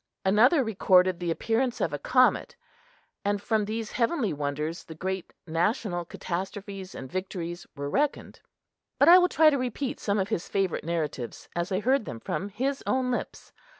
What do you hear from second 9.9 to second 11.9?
some of his favorite narratives as I